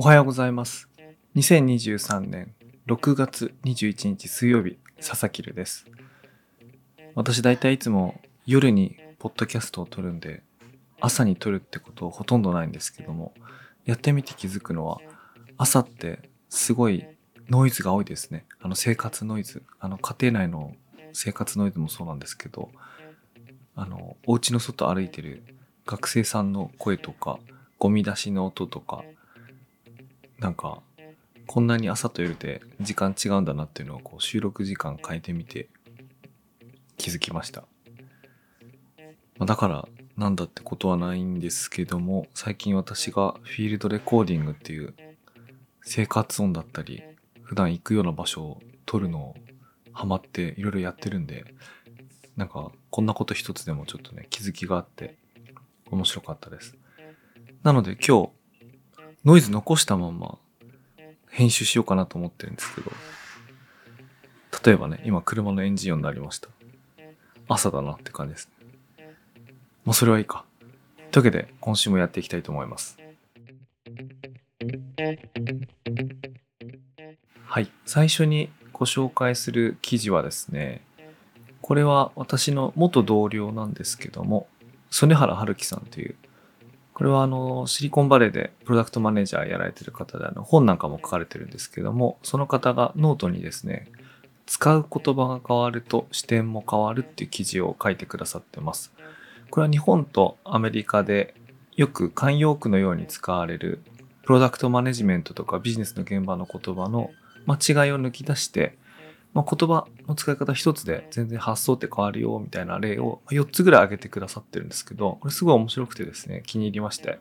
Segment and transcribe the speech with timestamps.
[0.00, 0.88] おはようございます。
[1.36, 2.54] 2023年
[2.86, 5.86] 6月21日水曜日、佐々木るです。
[7.14, 10.42] 私大体いつも夜にポッドキャストを撮るんで、
[11.00, 13.34] 朝に撮るってことほとんどないんですけども、
[13.84, 15.00] やってみて気づくのは、
[15.56, 17.04] 朝ってすごい
[17.48, 18.44] ノイズが多いですね。
[18.60, 19.62] あの生活ノイズ。
[19.80, 20.74] あの家庭内の
[21.12, 22.70] 生活ノイズもそうなんですけど、
[23.74, 25.42] あの、お家の外歩いてる
[25.86, 27.38] 学生さんの声とか、
[27.78, 29.02] ゴミ出しの音とか、
[30.38, 30.82] なんか、
[31.46, 35.68] こんなに朝と夜で時間違うんだなっていうのをこう収録時間変えてみて
[36.98, 37.64] 気づきました。
[39.38, 44.92] まだからなんだってことはないんですけども、最近私がフィールドレコーディングっていう
[45.80, 47.02] 生活音だったり、
[47.48, 49.34] 普段行くような場所を撮るのを
[49.92, 51.46] ハマっていろいろやってるんで、
[52.36, 55.16] なんかこんなこと一つでもちょっとね気づきがあって
[55.90, 56.76] 面白かったです。
[57.62, 58.30] なので今日
[59.24, 60.38] ノイズ残したまま
[61.30, 62.92] 編集しようかなと思ってるんですけど、
[64.64, 66.50] 例えばね、今車のエンジン音になりました。
[67.48, 68.50] 朝だなって感じです
[68.98, 69.16] ね。
[69.86, 70.44] もうそれはいいか。
[71.10, 72.98] というわけで、今週もやっていきたいと思います。
[77.48, 77.70] はい。
[77.86, 80.82] 最初にご紹介する記事はですね、
[81.62, 84.46] これは私の元同僚なんですけども、
[84.90, 86.14] 曽根原春樹さんという
[86.98, 93.86] これはあのシリコンバレーでプロダクトマネージャーやられてる方であの本なんかも書かれてるんですけどもその方がノートにですね
[94.46, 98.92] 使う言葉が変わると視点も変わるっていう記事を書いてくださってます
[99.50, 101.34] これは日本とアメリカで
[101.76, 103.80] よく慣用句のように使われる
[104.24, 107.12] プロダクトマネジメントとかビジネスの現場の言葉の
[107.48, 108.76] 間違いを抜き出して
[109.34, 117.18] まあ、言葉の使い方一つで全然発想って変わるよみたいな例を4つぐらい挙げてくださってるんですけど、これすごい面白くてですね、気に入りまして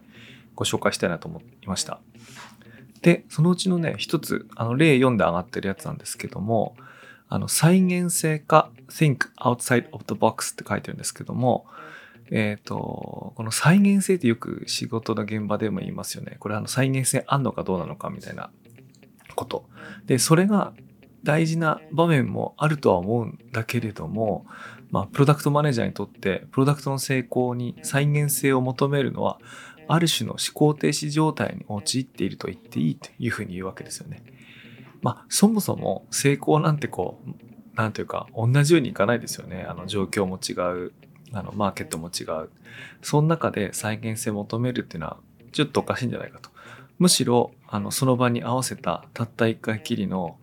[0.56, 2.00] ご紹介したいなと思いました。
[3.02, 6.76] で、そのうちのね、一つ、あの例読んで上がってるやつなんですけども、
[7.30, 11.66] あの再現性か think outside of the box って書いてるんですけども、
[12.32, 16.38] えっ、ー、と、この再現性ってよく仕事の現場でも言いますよね。
[16.40, 18.50] これあの再現性あんのかどうなのかみたいな
[19.38, 19.70] こと。
[20.06, 20.74] で、それが
[21.24, 24.46] 大事な場面もあるとは思うんだけれども、
[24.92, 29.40] まあ、プロダクトマネージャーにとって、プロダクトの成功に再現性を求めるのは、
[29.88, 34.24] ある種の思考停止状態に陥っていると言っていいというふうに言うわけですよね。
[35.02, 39.66] まあ、そもそも成功なんてこう、なんていうか、同じようにいかないですよね。
[39.68, 40.54] あの、状況も違
[40.86, 40.94] う。
[41.32, 42.50] あの、マーケットも違う。
[43.02, 45.18] その中で再現性求めるっていうのは、
[45.52, 46.50] ちょっとおかしいんじゃないかと。
[46.98, 50.38] むしろ、あの、その場に合わせた、たった一回きりの、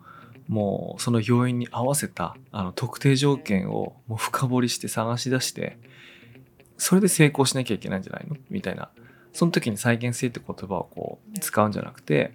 [0.46, 5.78] もうその要因に合わせたあの特定条件をもう深掘りして探し出して
[6.76, 8.36] それで成功しなきゃいけないんじゃないの？
[8.50, 8.90] みたいな。
[9.32, 12.34] その時に再現性って言葉をこう使うんじゃなくて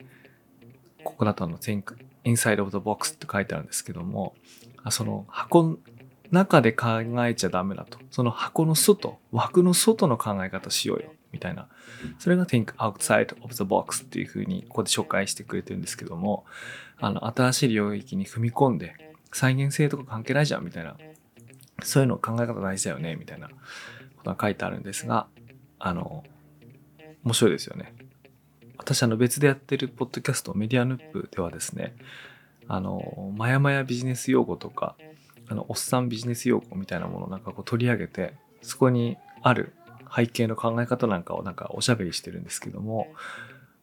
[1.04, 4.34] ここだとあの Think Inside of the Box って書いてあるんですけども
[4.90, 5.78] その箱の
[6.32, 6.88] 中で考
[7.28, 8.00] えちゃダメだと。
[8.10, 11.14] その箱の外枠の外の考え方しようよ。
[11.32, 11.68] みたいな
[12.18, 16.46] それが Think Outside of the Box っていうふうにここで紹介してくれてるんですけども
[17.02, 18.94] あの、新しい領域に踏み込んで、
[19.32, 20.96] 再現性とか関係ないじゃん、みたいな。
[21.82, 23.54] そういうの考え方大事だよね、みたいなこ
[24.24, 25.28] とが書いてあるんですが、
[25.80, 26.24] あの、
[27.24, 27.94] 面白いですよね。
[28.78, 31.96] 私、あの、別でやってるポッドキャスト、メディアヌップではですね、
[32.68, 34.96] あの、まやまやビジネス用語とか、
[35.48, 39.74] あの、おっさんビジネス用語みたいなものをなんかこう取り上げて、そこにある
[40.14, 43.08] 背景の考え方なんかをなんかおしゃべりしてるんですけども、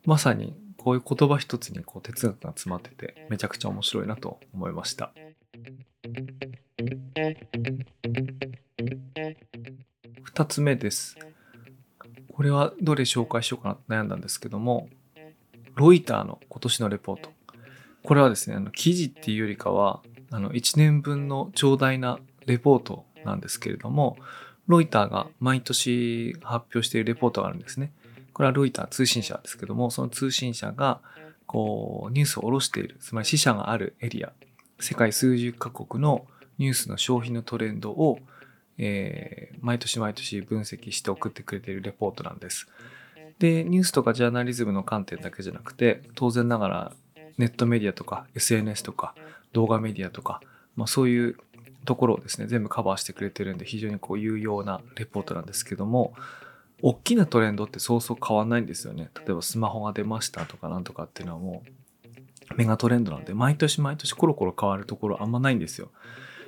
[0.04, 5.12] まさにこういう言葉一つにこう哲学が詰まっててめちゃくちゃ面白いなと思いました。
[10.34, 11.16] 2つ目です。
[12.32, 14.88] これはどれ紹介しようかな悩んだんですけども、
[15.74, 17.30] ロイターの今年のレポート。
[18.02, 24.18] これはですね、あの記事っていうよりかは、あの1年分の長大なレポートなんですけれども、
[24.66, 27.92] ロイターが毎年発表しているレポートがあるんですね。
[28.32, 31.00] これはロイター通信社ですけども、その通信社が
[31.46, 34.32] こうニュースを下ろしている、つまり死者があるエリア、
[34.80, 36.26] 世界数十カ国の
[36.58, 38.18] ニュースの消費のトレンドを、
[38.78, 42.68] えー、毎年毎年分析して送ってくれているレポートなんです。
[43.38, 46.92] で、ニュースとかジャーナリズムの観点だけじゃなくて、当然ながら
[47.38, 49.14] ネットメディアとか SNS とか
[49.52, 50.40] 動画メディアとか、
[50.74, 51.36] まあ、そういう
[51.86, 56.12] ところをですね、全部カバーしてくれてるんで非常にこう有用なレポートなんですけども、
[56.82, 59.10] 大きなトレンドってそうそう変わんないんですよね。
[59.14, 65.90] 例えばスマホが出ましたとかなんとかっていうのはもうメガトレンドなんで、毎年毎年コロコロ変わるところあんまないんですよ。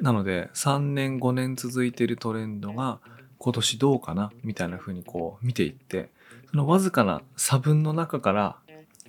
[0.01, 3.01] なので、3年5年続いてるトレンドが
[3.39, 6.11] 今年どうかなみたいな風にこう見ていって、
[6.51, 8.57] そのわずかな差分の中から、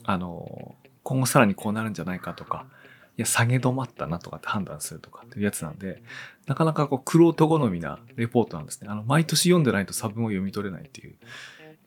[0.04, 2.66] あの、今後さらにこうなるんじゃないかとか、
[3.21, 6.01] や、下げ止まったなとかって判断するとかっていうやつなんで、
[6.48, 8.88] なかなかこう、クロート好みなレポートなんですね。
[8.89, 11.16] あの、毎年読んでないと差分を読み取れないっていう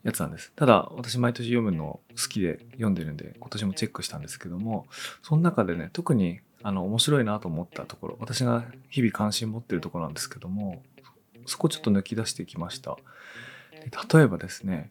[0.02, 0.52] やつなんです。
[0.54, 4.86] ただ、私毎年読むの好きで読んでるんで、今年もチェックしたんですけども、
[5.22, 10.82] その中でね、特にあの面白いなと思ったところ、私が日々関心持ってるところなんですけども、
[11.46, 12.96] そこちょっと抜き出してきました。
[14.14, 14.90] 例えばですね、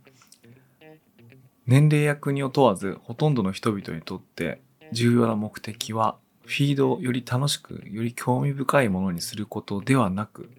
[1.65, 4.61] 年齢や国を問わず、ほとんどの人々にとって
[4.91, 10.49] 重要な目的は、フィードをより楽しく、より興味深いものにすることではなく、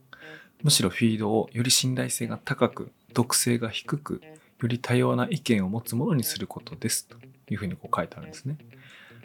[0.62, 4.23] むしろフィードをより信頼性が高く、毒性が低く、
[4.61, 7.17] より多様な意見を持つものにすることですと
[7.50, 8.56] いうふうにこう書いてあるんですね。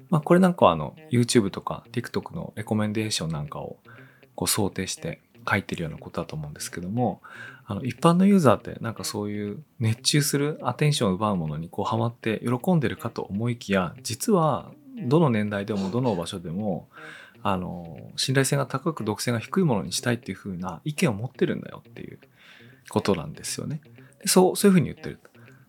[0.10, 3.78] まあ、これなんかはあの YouTube とか TikTok のレコメンデーションなんかを
[4.36, 5.20] こう想定して
[5.50, 7.22] 書いてるようなことだと思うんですけども
[7.66, 16.88] あの一般のユーザーってなんかそういう熱中するアテンションを奪うものにこうハマって喜んでるかと思いきや実はどの年代でもどの場所でも
[17.44, 22.20] あの信頼性が高く毒性が低いものにしたいっていうふうな意見を持ってるんだよっていう
[22.90, 23.82] ことなんですよね。
[24.26, 25.20] そうそういうふうに言ってる。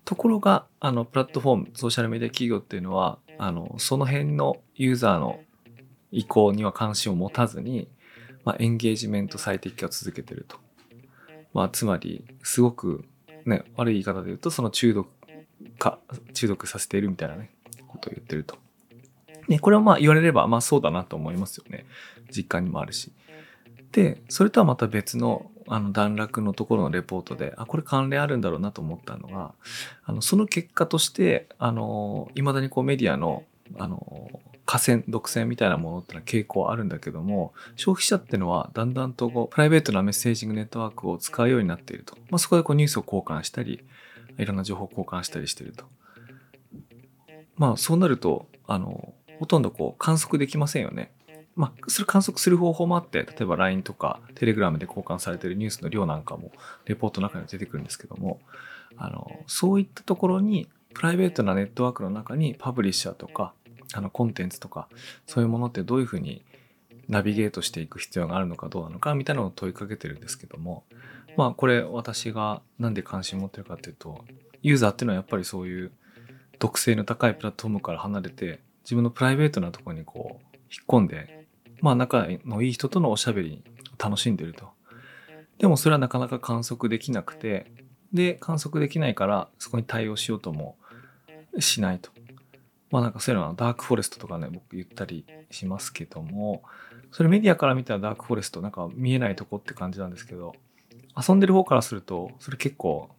[0.08, 5.38] ところが、あの、プラットフォーム、ソーシャルメディア企業っていうのは、あの、その辺のユーザーの
[6.10, 7.88] 意向には関心を持たずに、
[8.42, 10.56] まあ、エンゲージメント最適化を続けてると。
[11.52, 13.04] まあ、つまり、すごく、
[13.44, 15.10] ね、悪い言い方で言うと、その中毒
[15.78, 15.98] か、
[16.32, 17.50] 中毒させているみたいなね、
[17.86, 18.56] ことを言ってると。
[19.48, 21.86] ね、これはまあ言われれば、まあそうだなと思いますよね。
[22.34, 23.12] 実感にもあるし。
[23.92, 29.54] で、それとはまた別の、あの段落のところのレポートで、あ、これ関連あるんだろうなと思ったのが、
[30.04, 33.44] あの、その結果として、あの、未だにこうメディアの、
[33.78, 34.30] あの、
[34.64, 42.16] 河川、独占みたいなものってのは傾向あるんだけども、消費者ってのはだんだんとこう、プライベートなメッセージングネットワークを使うようになっていると。
[42.30, 43.82] まあ、そこでこうニュースを交換したり、
[44.38, 45.86] いろんな情報交換したりしてると。
[47.56, 51.12] まあ、そうなると、あの、ほとんどこう観測できませんよね。
[51.56, 56.52] まあ、それ観測する方法もあって、例えば LINE とか Telegram で交換されているニュースの量なんかも
[56.84, 58.40] レポートの中に出てくるんですけども、
[58.96, 63.52] あの、そういったところに、プライベートなネットワークの中にパブリッシャーとか、
[63.92, 64.88] あの、コンテンツとか、
[65.26, 66.42] そういうものってどういうふうに
[67.08, 70.84] ナビゲートしていく必要があるのかどうなのかみたいなのを問いかけてるんですけども、
[71.36, 74.24] まあこれ私がなんで関心持ってるかっていうと、
[74.62, 75.92] ユーザーっていうのはやっぱりそういう
[76.58, 81.46] 毒性の高いプラットフォームから離れて、自分のプライベートなとこにこう、引っ込んで
[81.80, 83.62] まあ仲のいい人とのおしゃべり
[83.98, 84.70] を楽しんでると。
[85.58, 87.72] でもそれはなかなか観測できなくて、
[88.12, 90.76] で、観測できないからそこに対応しようとも
[91.58, 92.10] しないと。
[92.90, 96.62] まあなんかそういうのはダークフォレストとかね、僕言ったりしますけども、
[97.10, 100.54] それメディアから見たらダークフォレストなんか見えないとこって感じなんですけど、
[101.16, 103.10] 遊んでる方からすると、それ結構、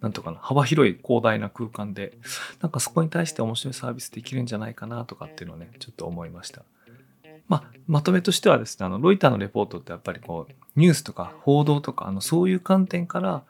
[0.00, 2.18] なんとかな、幅広い広大な空間で、
[2.60, 6.62] なんかそこに対して面白いサービスできるんじゃないかなとかっていうのをね、ちょっと思いました。
[7.48, 13.42] ま、まとめとしてはですね、あの、ロイターのレポートってやっぱりこう、ニュースとか報道とか、あの、そういう観点から、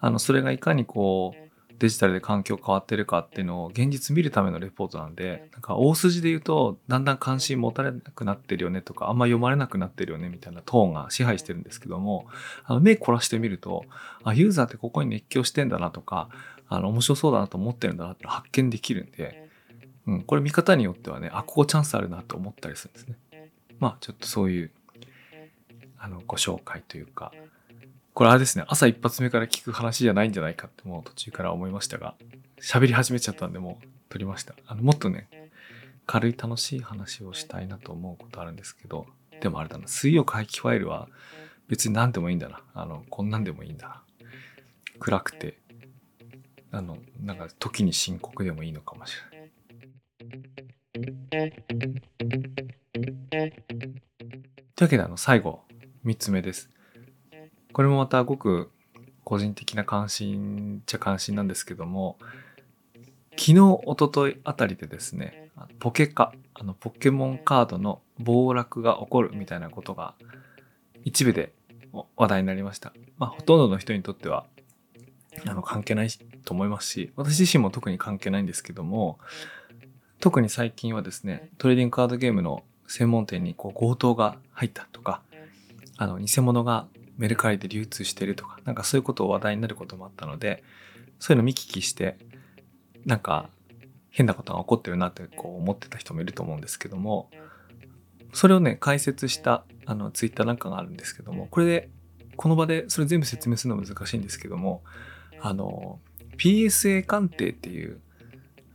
[0.00, 1.41] あの、それがいかにこう、
[1.82, 12.26] デジタルで環境変わってるかっていうのを現実見るためのレポートなんで、なんか大筋で言うと、だんだん関心持たれなくなってるよねとか、あんま読まれなくなってるよねみたいなトーンが支配してるんですけども、
[12.64, 13.84] あの目凝らしてみると、
[14.22, 16.28] あ、ユーザーってここに熱狂してんだなとか、
[16.68, 19.48] あの、面白そうだなと思ってるんだなって発見できるんで、
[20.06, 23.16] うん、これ見方によってはね、あ、ここチャンスあるなと思ったりするんですね。
[23.80, 24.70] まあちょっとそういう
[25.98, 27.32] あのご紹介というか
[28.14, 28.64] これあれですね。
[28.68, 32.14] 朝一発目から聞く話じゃないんじゃないかってもう途中から思いましたが
[32.60, 34.54] 喋り始めちゃったんでもう撮りました。
[34.66, 35.28] あのもっとね
[36.06, 39.06] 軽い楽しい話をしたいなと思うことあるんですけど
[39.40, 39.88] でもあれだな。
[39.88, 41.08] 水曜回帰ファイルは
[41.68, 42.60] 別に何でもいいんだな。
[42.74, 43.88] あのこんなんでもいいんだ。
[43.88, 44.02] な
[44.98, 45.58] 暗くて。
[46.74, 49.52] あのなんか時に深刻でもいいのかもしれない。
[54.74, 55.64] というわけであの最後
[56.06, 56.70] 3つ目です。
[57.72, 58.70] これもまたごく
[59.24, 62.18] 個人的な関心っちゃ関心なんですけども
[63.32, 70.14] 昨日おとといあたりでですねポケカあのポケモンカードの暴落が起こるみたいなことが
[71.04, 71.52] 一部で
[72.16, 72.92] 話題になりました。
[73.18, 74.46] まあほとんどの人にとっては
[75.46, 76.08] あの関係ない
[76.44, 79.18] と思いますし私自身も特に関係ないんですけども
[80.20, 85.22] 特に最近はですねトレーディングカードゲームの専門店にこう強盗が入ったとか、
[85.96, 86.86] あの、偽物が
[87.16, 90.62] メルカリで流通してるとか、なんかそういうことを話題になることもあったので、
[91.18, 92.16] そういうの見聞きして、
[93.04, 93.48] なんか、
[94.10, 97.30] 変なことが起こってるなってこう思ってた人もいると思うんですけども、
[98.32, 101.90] それをね、解説したあのツイッターなんかがあるんですけども、これで、
[102.36, 104.82] この場でそれ全部説明するの難しいんですけども、
[105.40, 106.00] あの、
[106.36, 108.00] PSA 鑑定っていう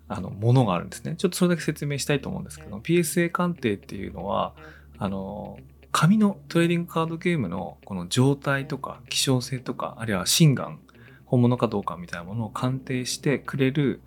[0.07, 1.15] あのものがあるんですね。
[1.17, 4.53] ちょっとそれだけ説明したいと思うんですけど、PSA 鑑定っていうのは、
[4.97, 5.59] あの、
[5.99, 10.79] 紙のトレーディングカードゲームのこの状態とか希少性とか、あるいは心眼、
[11.25, 13.99] 本物かどうかみたいなものを鑑定してくれる、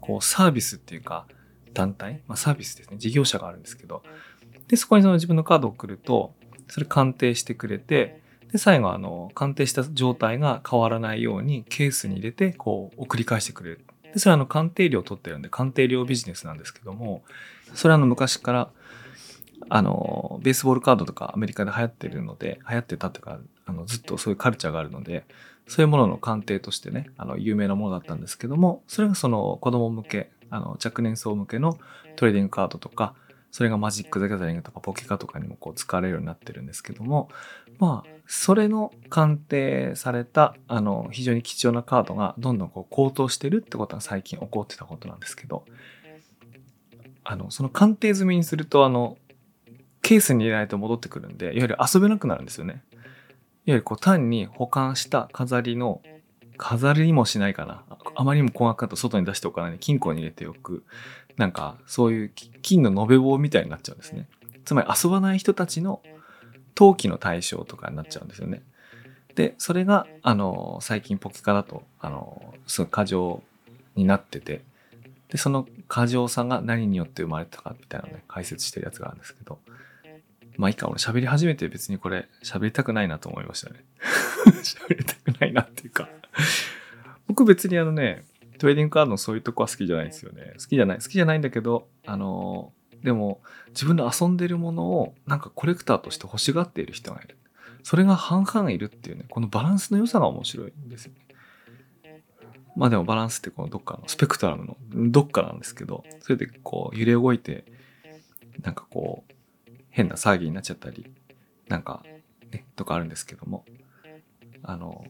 [0.00, 1.26] こうサービスっていうか、
[1.74, 4.02] 団体、まあ、サービスですね、事業者があるんですけど、
[4.68, 6.32] で、そこにその自分のカードを送ると、
[6.68, 13.84] それ鑑定してくれて、で、最後、あの、鑑定した状態が変わらないようにケースに入れて、こう、送り返してくれる。
[14.14, 17.22] で、それはあの、鑑定料を取ってるんで、鑑定料ビジネスなんですけども、
[17.74, 18.70] それはあの、昔から、
[19.68, 25.24] あの、ベースボールカードとかアメリカで流行ってるので、流行ってたというか、あの、ずっとそういうカルチャーがあるので、
[25.66, 31.78] そういうものの鑑定としてね、あの、有名なものだったんですけども、それがその子供向け、あの、若年層向けの
[32.16, 33.14] トレーディングカードとか、
[33.50, 37.28] それがマジック・ザ・ギャザリングとかポケカとかにもこう使われるようになってるんですけども、
[37.78, 45.64] まあ、それの鑑定された、あの、非常に貴重なカードがどんどんこう高騰してるってことが最近起こってたことなんですけど、
[47.22, 49.18] あの、その鑑定済みにすると、あの、
[50.04, 52.82] ケースに入れないと戻ってくるんで、いわゆる遊べなくなるんですよね。
[52.92, 53.02] いわ
[53.66, 56.02] ゆるこう単に保管した飾りの、
[56.58, 57.82] 飾りもしないかな。
[58.14, 60.84] あまりにも高額だと外に出しておかないで金庫に入れておく。
[61.36, 62.32] なんかそういう
[62.62, 64.28] 金の延べ棒みたいになっちゃうんですね。
[64.64, 66.02] つまり遊ばない人たちの
[66.74, 68.62] 陶器の対象とかになっちゃうんですよね。
[69.34, 73.42] で、それが、あの、最近ポケカだと、あの、すごい過剰
[73.96, 74.62] になってて、
[75.28, 79.58] で、その過剰さが何によって生まれたかみたいなのね、解説してるやつがあるんですけど、
[80.56, 83.84] まあいいか、俺喋り始めて別にこれ喋りたくないなと思いましたね。
[84.62, 86.08] 喋りたくないなっていうか
[87.26, 88.24] 僕別にあのね、
[88.58, 90.54] トレーディングカードのそういうとこは好きじゃないんですよね。
[90.58, 90.98] 好きじゃない。
[90.98, 97.36] 好きじゃないんだけど、あの、でも自分の遊んでるものをなんかコレクターとして欲しがっている人がいる。
[97.82, 101.24] それが半々いるっていうね、このバランスの良さが面白いんですよね。
[102.76, 104.76] まあでもバランスってこのどっかのスペクトラムの
[105.10, 107.64] どっかなんですけど、それでこう揺れ動いて、
[108.62, 109.33] なんかこう
[109.94, 111.06] 変な騒ぎになっちゃったり、
[111.68, 112.02] なんか
[112.50, 113.64] ね、とかあるんですけども、
[114.64, 115.04] あの、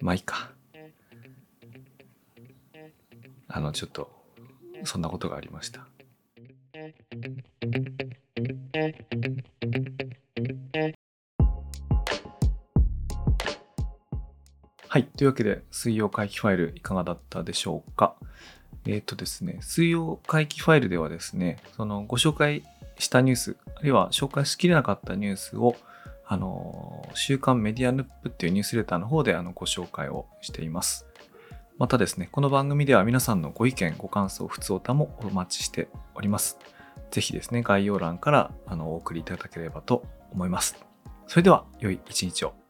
[0.00, 0.50] まあいいか。
[3.48, 4.10] あの、ちょっと、
[4.84, 5.86] そんなことがありました。
[14.88, 15.04] はい。
[15.04, 18.16] というわけで、水曜回帰ファイルいかがだったでしょうか？
[18.86, 22.62] えっ、ー、とですね、水曜回帰ファイルではですね、そのご紹介
[22.98, 25.76] したニュース、あるいは紹介しきれなかったニュースを、
[26.26, 31.06] あの、週刊メディアヌップっていうニュースレターの方であのご紹介をしています。
[31.76, 36.58] またですね、この番組では皆さんのご意見、ご感想、普通歌もお待ちしております。
[37.10, 40.76] ぜひですね、概要欄からあのお送りいただければと思います。
[41.26, 42.63] それでは、良い一日を。